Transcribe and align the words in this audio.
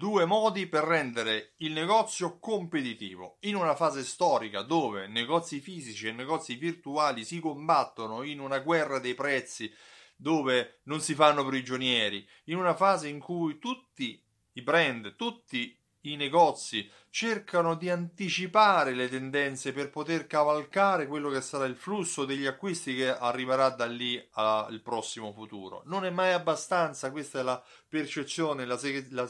due 0.00 0.24
modi 0.24 0.66
per 0.66 0.84
rendere 0.84 1.52
il 1.58 1.72
negozio 1.72 2.38
competitivo. 2.38 3.36
In 3.40 3.54
una 3.54 3.74
fase 3.74 4.02
storica 4.02 4.62
dove 4.62 5.06
negozi 5.08 5.60
fisici 5.60 6.06
e 6.06 6.12
negozi 6.12 6.54
virtuali 6.54 7.22
si 7.22 7.38
combattono 7.38 8.22
in 8.22 8.40
una 8.40 8.60
guerra 8.60 8.98
dei 8.98 9.12
prezzi 9.12 9.70
dove 10.16 10.80
non 10.84 11.02
si 11.02 11.12
fanno 11.12 11.44
prigionieri, 11.44 12.26
in 12.44 12.56
una 12.56 12.74
fase 12.74 13.08
in 13.08 13.18
cui 13.18 13.58
tutti 13.58 14.24
i 14.52 14.62
brand, 14.62 15.16
tutti 15.16 15.78
i 16.04 16.16
negozi 16.16 16.90
cercano 17.12 17.74
di 17.74 17.90
anticipare 17.90 18.94
le 18.94 19.08
tendenze 19.08 19.72
per 19.72 19.90
poter 19.90 20.28
cavalcare 20.28 21.08
quello 21.08 21.28
che 21.28 21.40
sarà 21.40 21.64
il 21.64 21.74
flusso 21.74 22.24
degli 22.24 22.46
acquisti 22.46 22.94
che 22.94 23.10
arriverà 23.10 23.70
da 23.70 23.86
lì 23.86 24.24
al 24.34 24.80
prossimo 24.80 25.32
futuro. 25.32 25.82
Non 25.86 26.04
è 26.04 26.10
mai 26.10 26.32
abbastanza, 26.32 27.10
questa 27.10 27.40
è 27.40 27.42
la 27.42 27.60
percezione, 27.88 28.64
la, 28.64 28.78
la, 29.10 29.28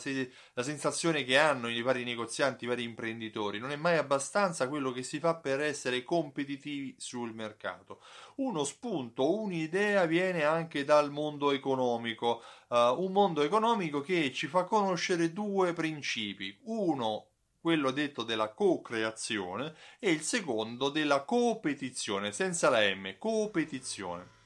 la 0.52 0.62
sensazione 0.62 1.24
che 1.24 1.38
hanno 1.38 1.70
i 1.70 1.80
vari 1.80 2.04
negozianti, 2.04 2.64
i 2.64 2.68
vari 2.68 2.82
imprenditori. 2.82 3.58
Non 3.58 3.72
è 3.72 3.76
mai 3.76 3.96
abbastanza 3.96 4.68
quello 4.68 4.92
che 4.92 5.02
si 5.02 5.18
fa 5.18 5.36
per 5.36 5.60
essere 5.62 6.04
competitivi 6.04 6.94
sul 6.98 7.32
mercato. 7.32 8.02
Uno 8.36 8.64
spunto, 8.64 9.40
un'idea 9.40 10.04
viene 10.04 10.44
anche 10.44 10.84
dal 10.84 11.10
mondo 11.10 11.50
economico, 11.50 12.42
uh, 12.68 13.02
un 13.02 13.10
mondo 13.10 13.40
economico 13.40 14.02
che 14.02 14.30
ci 14.32 14.48
fa 14.48 14.64
conoscere 14.64 15.32
due 15.32 15.72
principi. 15.72 16.58
Uno 16.64 17.28
quello 17.60 17.90
detto 17.90 18.22
della 18.22 18.48
co-creazione 18.48 19.74
e 19.98 20.10
il 20.10 20.22
secondo 20.22 20.88
della 20.88 21.22
competizione, 21.22 22.32
senza 22.32 22.70
la 22.70 22.80
M, 22.80 23.16
competizione. 23.18 24.38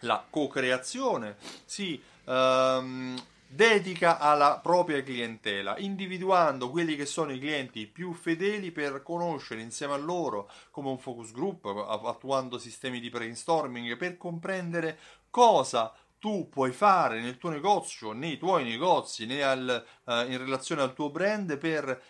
La 0.00 0.24
co-creazione 0.28 1.36
si 1.64 2.00
um, 2.24 3.16
dedica 3.46 4.18
alla 4.18 4.58
propria 4.60 5.02
clientela, 5.02 5.78
individuando 5.78 6.70
quelli 6.70 6.96
che 6.96 7.06
sono 7.06 7.32
i 7.32 7.38
clienti 7.38 7.86
più 7.86 8.12
fedeli 8.12 8.72
per 8.72 9.02
conoscere 9.02 9.60
insieme 9.60 9.94
a 9.94 9.98
loro 9.98 10.50
come 10.70 10.88
un 10.88 10.98
focus 10.98 11.32
group, 11.32 11.64
attuando 11.66 12.58
sistemi 12.58 13.00
di 13.00 13.10
brainstorming 13.10 13.96
per 13.96 14.16
comprendere 14.16 14.98
cosa 15.30 15.94
tu 16.24 16.48
puoi 16.48 16.72
fare 16.72 17.20
nel 17.20 17.36
tuo 17.36 17.50
negozio, 17.50 18.12
nei 18.12 18.38
tuoi 18.38 18.64
negozi, 18.64 19.30
al, 19.42 19.84
uh, 20.04 20.12
in 20.30 20.38
relazione 20.38 20.80
al 20.80 20.94
tuo 20.94 21.10
brand 21.10 21.58
per 21.58 22.02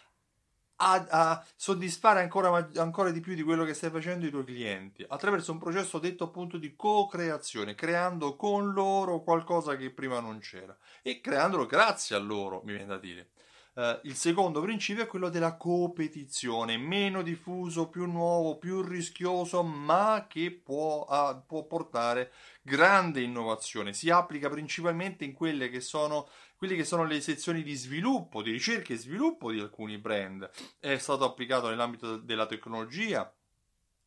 a, 0.77 1.07
a 1.09 1.47
soddisfare 1.57 2.21
ancora, 2.21 2.69
ancora, 2.77 3.11
di 3.11 3.21
più 3.21 3.35
di 3.35 3.43
quello 3.43 3.65
che 3.65 3.75
stai 3.75 3.91
facendo 3.91 4.27
i 4.27 4.31
tuoi 4.31 4.45
clienti 4.45 5.05
attraverso 5.09 5.53
un 5.53 5.59
processo 5.59 5.99
detto 5.99 6.25
appunto 6.25 6.59
di 6.59 6.75
co-creazione, 6.75 7.75
creando 7.75 8.37
con 8.37 8.73
loro 8.73 9.23
qualcosa 9.23 9.77
che 9.77 9.91
prima 9.91 10.21
non 10.21 10.39
c'era 10.39 10.77
e 11.03 11.21
creandolo 11.21 11.67
grazie 11.67 12.17
a 12.17 12.19
loro, 12.19 12.63
mi 12.65 12.73
viene 12.73 12.87
da 12.87 12.99
dire. 12.99 13.31
Uh, 13.75 13.99
il 14.05 14.15
secondo 14.15 14.61
principio 14.61 15.03
è 15.03 15.07
quello 15.07 15.29
della 15.29 15.57
competizione, 15.57 16.77
meno 16.77 17.23
diffuso, 17.23 17.89
più 17.89 18.07
nuovo, 18.07 18.57
più 18.57 18.83
rischioso, 18.83 19.65
ma 19.65 20.27
che 20.29 20.53
può, 20.53 21.05
uh, 21.09 21.45
può 21.45 21.65
portare 21.65 22.33
grande 22.63 23.21
innovazione. 23.21 23.93
Si 23.93 24.11
applica 24.11 24.49
principalmente 24.49 25.25
in 25.25 25.33
quelle 25.33 25.69
che 25.71 25.81
sono 25.81 26.29
quelle 26.57 26.77
che 26.77 26.85
sono 26.85 27.05
le 27.05 27.21
sezioni 27.21 27.63
di 27.63 27.75
sviluppo, 27.75 28.41
di 28.41 28.51
ricerca 28.51 28.95
e 28.95 28.97
sviluppo 28.97 29.51
di 29.51 29.61
alcuni 29.61 29.99
brand. 29.99 30.49
È 30.79 30.97
stato 30.97 31.25
applicato 31.25 31.69
nell'ambito 31.69 32.17
della 32.17 32.47
tecnologia, 32.47 33.31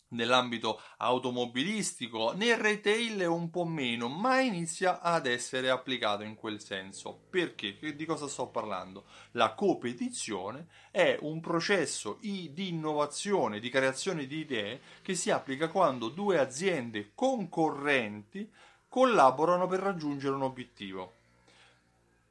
nell'ambito 0.10 0.82
automobilistico, 0.98 2.34
nel 2.34 2.58
retail 2.58 3.26
un 3.28 3.50
po' 3.50 3.66
meno, 3.66 4.08
ma 4.08 4.40
inizia 4.40 5.02
ad 5.02 5.26
essere 5.26 5.70
applicato 5.70 6.24
in 6.24 6.36
quel 6.36 6.62
senso. 6.62 7.26
Perché? 7.30 7.78
Di 7.96 8.06
cosa 8.06 8.28
sto 8.28 8.48
parlando? 8.48 9.06
La 9.32 9.54
competizione 9.54 10.68
è 10.92 11.18
un 11.22 11.40
processo 11.42 12.18
di 12.22 12.70
innovazione, 12.70 13.60
di 13.60 13.70
creazione 13.70 14.28
di 14.28 14.38
idee 14.38 14.82
che 15.02 15.16
si 15.16 15.32
applica 15.32 15.68
quando 15.68 16.10
due 16.10 16.40
aziende 16.40 17.12
concorrenti 17.14 18.50
collaborano 18.88 19.68
per 19.68 19.80
raggiungere 19.80 20.36
un 20.36 20.44
obiettivo. 20.44 21.14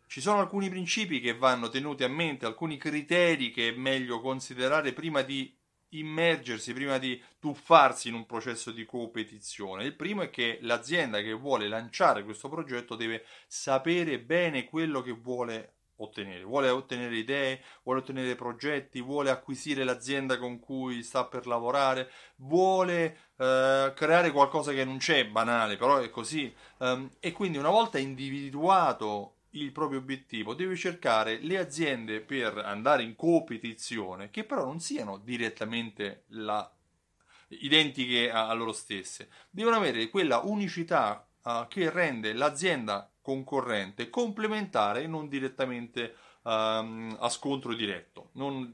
Ci 0.06 0.20
sono 0.20 0.38
alcuni 0.38 0.68
principi 0.68 1.20
che 1.20 1.36
vanno 1.36 1.68
tenuti 1.68 2.04
a 2.04 2.08
mente, 2.08 2.46
alcuni 2.46 2.76
criteri 2.76 3.50
che 3.50 3.68
è 3.68 3.76
meglio 3.76 4.20
considerare 4.20 4.92
prima 4.92 5.22
di 5.22 5.52
immergersi, 5.90 6.72
prima 6.72 6.98
di 6.98 7.22
tuffarsi 7.38 8.08
in 8.08 8.14
un 8.14 8.26
processo 8.26 8.70
di 8.70 8.84
competizione. 8.84 9.84
Il 9.84 9.94
primo 9.94 10.22
è 10.22 10.30
che 10.30 10.58
l'azienda 10.62 11.20
che 11.20 11.32
vuole 11.32 11.68
lanciare 11.68 12.24
questo 12.24 12.48
progetto 12.48 12.96
deve 12.96 13.24
sapere 13.46 14.18
bene 14.18 14.64
quello 14.64 15.02
che 15.02 15.12
vuole 15.12 15.74
ottenere. 15.96 16.42
Vuole 16.44 16.68
ottenere 16.68 17.16
idee, 17.16 17.62
vuole 17.82 18.00
ottenere 18.00 18.34
progetti, 18.34 19.00
vuole 19.00 19.30
acquisire 19.30 19.84
l'azienda 19.84 20.38
con 20.38 20.58
cui 20.58 21.02
sta 21.02 21.24
per 21.24 21.46
lavorare, 21.46 22.10
vuole 22.36 23.18
eh, 23.36 23.92
creare 23.94 24.30
qualcosa 24.30 24.72
che 24.72 24.84
non 24.84 24.98
c'è, 24.98 25.26
banale, 25.26 25.76
però 25.76 25.98
è 25.98 26.10
così. 26.10 26.54
Um, 26.78 27.08
e 27.20 27.32
quindi 27.32 27.58
una 27.58 27.70
volta 27.70 27.98
individuato 27.98 29.35
il 29.60 29.72
proprio 29.72 29.98
obiettivo, 29.98 30.54
deve 30.54 30.76
cercare 30.76 31.38
le 31.38 31.58
aziende 31.58 32.20
per 32.20 32.58
andare 32.58 33.02
in 33.02 33.14
competizione 33.16 34.30
che 34.30 34.44
però 34.44 34.64
non 34.64 34.80
siano 34.80 35.18
direttamente 35.18 36.24
la, 36.28 36.70
identiche 37.48 38.30
a, 38.30 38.48
a, 38.48 38.52
loro 38.52 38.72
stesse, 38.72 39.28
devono 39.50 39.76
avere 39.76 40.08
quella 40.08 40.40
unicità 40.40 41.26
uh, 41.42 41.66
che 41.68 41.90
rende 41.90 42.32
l'azienda 42.32 43.10
concorrente 43.20 44.08
complementare 44.08 45.02
e 45.02 45.06
non 45.06 45.28
direttamente 45.28 46.14
um, 46.42 47.16
a 47.18 47.28
scontro 47.28 47.74
diretto. 47.74 48.30
Non, 48.34 48.72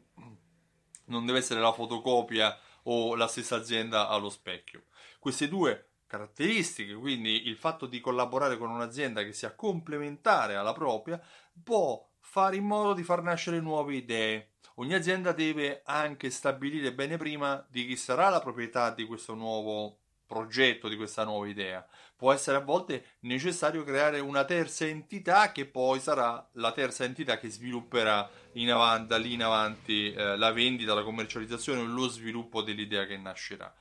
non 1.07 1.27
deve 1.27 1.39
essere 1.39 1.61
la 1.61 1.73
fotocopia 1.73 2.59
o 2.85 3.15
la 3.15 3.29
stessa 3.29 3.57
azienda 3.57 4.09
allo 4.09 4.29
specchio. 4.29 4.85
Queste 5.19 5.49
due 5.49 5.92
caratteristiche, 6.13 6.93
quindi 6.93 7.49
il 7.49 7.57
fatto 7.57 7.87
di 7.87 7.99
collaborare 7.99 8.59
con 8.59 8.69
un'azienda 8.69 9.25
che 9.25 9.33
sia 9.33 9.55
complementare 9.55 10.57
alla 10.57 10.75
propria 10.75 11.19
può 11.65 12.07
fare 12.21 12.57
in 12.57 12.65
modo 12.65 12.93
di 12.93 13.03
far 13.03 13.23
nascere 13.23 13.61
nuove 13.61 13.95
idee. 13.95 14.51
Ogni 14.75 14.93
azienda 14.93 15.33
deve 15.33 15.81
anche 15.87 16.29
stabilire 16.29 16.93
bene 16.93 17.17
prima 17.17 17.65
di 17.71 17.87
chi 17.87 17.97
sarà 17.97 18.29
la 18.29 18.41
proprietà 18.41 18.91
di 18.91 19.07
questo 19.07 19.33
nuovo 19.33 20.01
progetto, 20.27 20.89
di 20.89 20.97
questa 20.97 21.25
nuova 21.25 21.49
idea. 21.49 21.87
Può 22.15 22.31
essere 22.31 22.59
a 22.59 22.61
volte 22.61 23.17
necessario 23.21 23.83
creare 23.83 24.21
una 24.21 24.45
terza 24.45 24.85
entità 24.85 25.51
che 25.51 25.65
poi 25.65 25.99
sarà 25.99 26.47
la 26.53 26.73
terza 26.73 27.05
entità 27.05 27.39
che 27.39 27.49
svilupperà 27.49 28.31
in 28.53 28.71
avanti, 28.71 29.19
lì 29.19 29.33
in 29.33 29.43
avanti 29.43 30.13
eh, 30.13 30.37
la 30.37 30.53
vendita, 30.53 30.93
la 30.93 31.05
commercializzazione 31.05 31.81
o 31.81 31.85
lo 31.85 32.09
sviluppo 32.09 32.61
dell'idea 32.61 33.07
che 33.07 33.17
nascerà. 33.17 33.75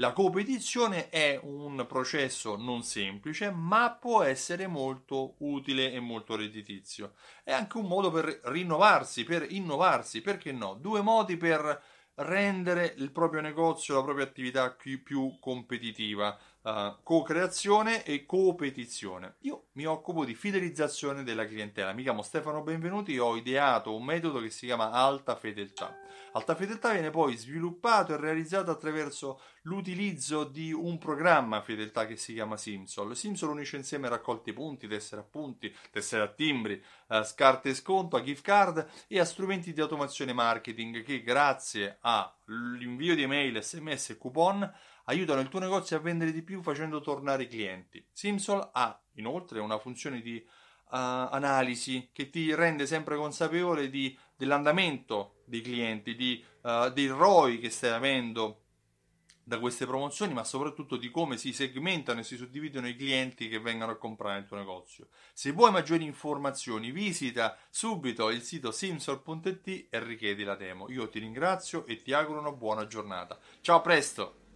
La 0.00 0.12
competizione 0.12 1.08
è 1.08 1.40
un 1.42 1.84
processo 1.88 2.54
non 2.54 2.84
semplice, 2.84 3.50
ma 3.50 3.90
può 3.90 4.22
essere 4.22 4.68
molto 4.68 5.34
utile 5.38 5.90
e 5.90 5.98
molto 5.98 6.36
redditizio. 6.36 7.14
È 7.42 7.50
anche 7.50 7.78
un 7.78 7.88
modo 7.88 8.12
per 8.12 8.42
rinnovarsi, 8.44 9.24
per 9.24 9.44
innovarsi, 9.50 10.20
perché 10.20 10.52
no? 10.52 10.74
Due 10.74 11.00
modi 11.00 11.36
per 11.36 11.82
rendere 12.14 12.94
il 12.96 13.10
proprio 13.10 13.40
negozio, 13.40 13.96
la 13.96 14.04
propria 14.04 14.24
attività 14.24 14.70
più, 14.70 15.36
competitiva 15.40 16.38
uh, 16.62 16.96
co-creazione 17.02 18.04
e 18.04 18.24
competizione. 18.26 19.36
Io 19.40 19.68
mi 19.72 19.86
occupo 19.86 20.24
di 20.24 20.34
fidelizzazione 20.34 21.22
della 21.22 21.46
clientela. 21.46 21.92
Mi 21.92 22.02
chiamo 22.02 22.22
Stefano 22.22 22.62
Benvenuti 22.62 23.14
e 23.14 23.20
ho 23.20 23.36
ideato 23.36 23.94
un 23.94 24.04
metodo 24.04 24.40
che 24.40 24.50
si 24.50 24.66
chiama 24.66 24.90
Alta 24.90 25.36
Fedeltà. 25.36 25.96
Alta 26.32 26.54
Fedeltà 26.54 26.92
viene 26.92 27.10
poi 27.10 27.36
sviluppato 27.36 28.12
e 28.12 28.16
realizzato 28.16 28.70
attraverso 28.70 29.40
l'utilizzo 29.62 30.44
di 30.44 30.72
un 30.72 30.98
programma 30.98 31.62
fedeltà 31.62 32.06
che 32.06 32.16
si 32.16 32.34
chiama 32.34 32.56
Simsol. 32.56 33.16
Simsol 33.16 33.50
unisce 33.50 33.76
insieme 33.76 34.08
raccolti 34.08 34.52
punti, 34.52 34.86
tessere 34.86 35.20
appunti, 35.20 35.74
tessere 35.90 36.22
a 36.22 36.28
timbri, 36.28 36.82
uh, 37.08 37.22
scarte 37.22 37.74
sconto, 37.74 38.16
a 38.16 38.22
gift 38.22 38.42
card 38.42 38.86
e 39.06 39.18
a 39.18 39.24
strumenti 39.24 39.72
di 39.72 39.80
automazione 39.80 40.32
marketing 40.32 41.02
che 41.02 41.22
grazie 41.22 41.98
all'invio 42.48 43.14
di 43.14 43.22
email, 43.22 43.62
sms 43.62 44.10
e 44.10 44.18
coupon 44.18 44.70
aiutano 45.04 45.40
il 45.40 45.48
tuo 45.48 45.60
negozio 45.60 45.96
a 45.96 46.00
vendere 46.00 46.32
di 46.32 46.42
più 46.42 46.62
facendo 46.62 47.00
tornare 47.00 47.44
i 47.44 47.48
clienti. 47.48 48.04
Simsol 48.12 48.70
ha 48.72 49.00
inoltre 49.14 49.60
una 49.60 49.78
funzione 49.78 50.20
di 50.20 50.36
uh, 50.36 50.46
analisi 50.90 52.10
che 52.12 52.30
ti 52.30 52.54
rende 52.54 52.86
sempre 52.86 53.16
consapevole 53.16 53.90
di, 53.90 54.16
dell'andamento 54.36 55.42
dei 55.46 55.60
clienti, 55.60 56.14
di, 56.14 56.44
uh, 56.62 56.90
dei 56.90 57.08
ROI 57.08 57.58
che 57.58 57.70
stai 57.70 57.90
avendo 57.90 58.64
da 59.48 59.58
queste 59.58 59.86
promozioni, 59.86 60.34
ma 60.34 60.44
soprattutto 60.44 60.98
di 60.98 61.10
come 61.10 61.38
si 61.38 61.54
segmentano 61.54 62.20
e 62.20 62.22
si 62.22 62.36
suddividono 62.36 62.86
i 62.86 62.94
clienti 62.94 63.48
che 63.48 63.58
vengono 63.58 63.92
a 63.92 63.96
comprare 63.96 64.34
nel 64.34 64.46
tuo 64.46 64.58
negozio. 64.58 65.08
Se 65.32 65.52
vuoi 65.52 65.70
maggiori 65.70 66.04
informazioni, 66.04 66.90
visita 66.90 67.56
subito 67.70 68.28
il 68.28 68.42
sito 68.42 68.70
simsol.it 68.70 69.86
e 69.88 70.04
richiedi 70.04 70.44
la 70.44 70.54
demo. 70.54 70.90
Io 70.90 71.08
ti 71.08 71.18
ringrazio 71.18 71.86
e 71.86 71.96
ti 71.96 72.12
auguro 72.12 72.40
una 72.40 72.52
buona 72.52 72.86
giornata. 72.86 73.38
Ciao, 73.62 73.78
a 73.78 73.80
presto! 73.80 74.47